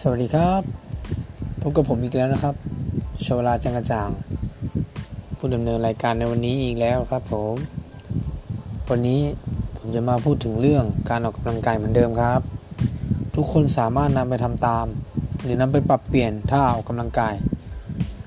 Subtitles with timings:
[0.00, 0.62] สวัสดีครับ
[1.60, 2.54] พบกับผมอีกแล้วนะครับ
[3.24, 4.10] ชวลาจังกระจ่าง
[5.36, 7.54] ผู้ดำเนินรายการในวันนี้อีกแล้วครับผม
[8.90, 9.20] วันนี้
[9.76, 12.40] ผมจะมาพูดถึงเรื่องการออกกำลังกายเหมือนเดิมครับ
[13.34, 14.86] ทุกคนสามารถนำไปทำตาม
[15.42, 17.34] หรือนำไปปรับเปลี่ยนท่าออกกำลังกาย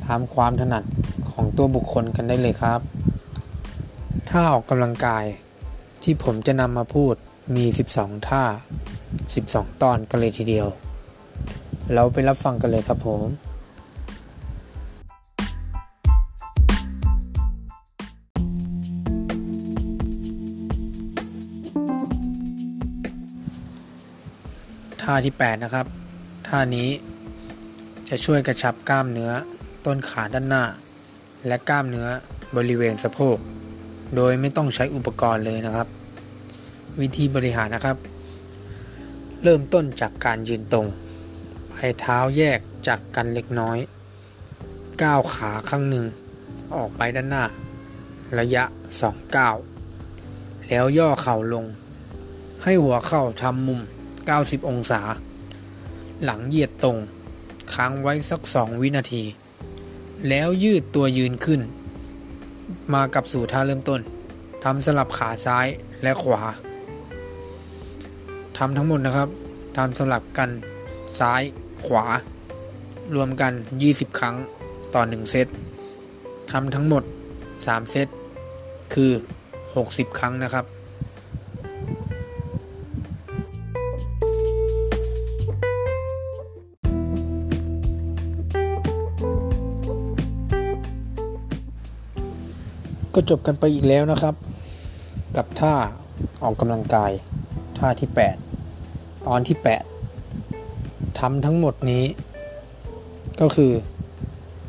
[0.06, 0.84] ตามความถนัด
[1.32, 2.80] ของตัวบุคคลกันได้เลยครับ
[4.30, 5.26] ท่าออกกำลังกาย
[6.04, 7.16] ที่ผมจะนำมาพูด
[7.56, 7.66] มี
[7.96, 8.44] 12 ท่า
[9.12, 10.70] 12 ตอนกันเลยทีเดียว
[11.94, 13.22] เราไปรับฟังกันเลยครับผม
[25.02, 25.86] ท่าที่ 8 นะครับ
[26.48, 26.90] ท่านี้
[28.10, 29.32] จะช่วยกระชับกล้ามเนื้อ
[29.86, 30.64] ต้นขาด้านหน้า
[31.48, 32.08] และกล้ามเนื้อ
[32.56, 33.38] บริเวณสะโพก
[34.16, 35.88] โดยไม่ต้องใช้อุปกรณ์เลยนะครับ
[37.00, 37.98] วิธีบริหารนะครับ
[39.44, 40.88] เริ่มต้นจากการยืนตรง
[41.78, 43.78] ปลายเท้าแยกจากกันเล็กน้อย
[45.04, 46.06] ก้าวขาข้างหนึ่ง
[46.76, 47.44] ออกไปด้านหน้า
[48.40, 48.64] ระยะ
[49.00, 49.56] 2ก้าว
[50.68, 51.66] แล้วย่อเข่าลง
[52.64, 53.80] ให้หัวเข่าทำมุม
[54.26, 55.02] 90 องศา
[56.24, 56.98] หลังเหยียดตรง
[57.74, 59.24] ค้างไว้สัก2วินาที
[60.30, 61.62] แล้วยืดตัวยืนขึ้น
[62.94, 64.02] มากับสู่ท่าเริ่มต้น
[64.64, 65.68] ทำสลับขาซ้าย
[66.04, 66.42] และขวา
[68.58, 69.30] ทำทั้งหมดนะครับ
[69.78, 70.50] ทำสลับกัน
[71.20, 71.42] ซ้าย
[71.88, 72.06] ขวา
[73.16, 73.52] รวมกัน
[73.86, 74.36] 20 ครั้ง
[74.94, 75.48] ต่อ 1 เซต
[76.52, 77.04] ทำทั้งหมด
[77.52, 78.08] 3 เซต
[78.94, 79.12] คือ
[79.62, 80.66] 60 ครั้งนะครับ
[93.14, 94.36] ก็จบกันไปอีกแล้วนะครับ
[95.38, 95.74] กับท่า
[96.44, 97.12] ออกกำลังกาย
[97.78, 98.10] ท่าที่
[98.64, 99.95] 8 ตอนที่ 8
[101.20, 102.06] ทำทั้งหมดนี้
[103.42, 103.72] ก็คือ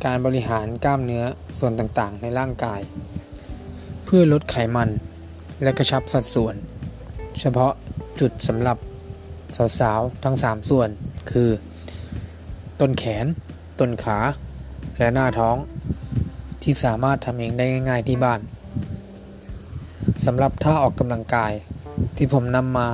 [0.04, 1.24] การบริหารกล้ามเนื้อ
[1.58, 2.80] ส่วนต่างๆ ในร่างกาย
[4.04, 4.88] เพื่อลดไขมัน
[5.62, 6.54] และกระชับสัดส่วน
[7.40, 7.72] เฉพาะ
[8.20, 8.78] จุดสำหรับ
[9.80, 10.88] สาวๆทั้ง 3 ส่วน
[11.30, 11.50] คือ
[12.80, 13.26] ต้นแขน
[13.80, 14.18] ต้นขา
[14.98, 15.56] และหน้าท้อง
[16.62, 18.40] ที่สามารถทำเองได้ง่าย ๆที่บ้าน
[20.26, 21.52] สำหรับท่าออกกำลังกาย
[22.16, 22.88] ที่ผมนำมา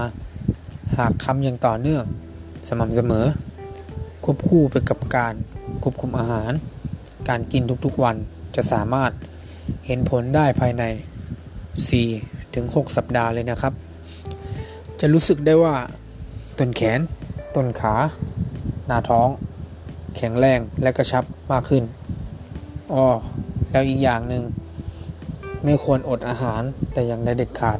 [0.98, 2.04] หากทำอย่างต่อเนื่อง
[2.68, 3.26] สม่ำเสมอ
[4.24, 5.34] ควบคู่ไปกับการ
[5.82, 6.52] ควบคุมอาหาร
[7.28, 8.16] การกินทุกๆวัน
[8.56, 9.10] จะสามารถ
[9.86, 10.84] เห็นผลได้ภายใน
[12.10, 13.72] 4-6 สัปดาห์เลยนะครับ
[15.00, 15.74] จะรู้สึกได้ว่า
[16.58, 17.00] ต้นแขน
[17.54, 17.94] ต้นขา
[18.86, 19.28] หน้าท้อง
[20.16, 21.84] แข็งแรงและกระชับมากขึ้น
[22.92, 23.06] อ้อ
[23.70, 24.42] แล้วอีกอย่างหนึ่ง
[25.64, 26.62] ไม่ควรอดอาหาร
[26.92, 27.78] แต่อย่างใดเด็ดขาด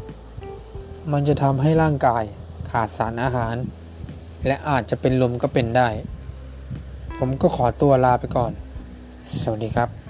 [1.13, 2.25] มันจะทำให้ร่างกาย
[2.71, 3.55] ขาดสารอาหาร
[4.47, 5.89] และอาจจะเป็นลมก็เป็นได้
[7.19, 8.53] ผมก็ขอตัวลาไปก่อน
[9.43, 10.02] สวัสดีครับ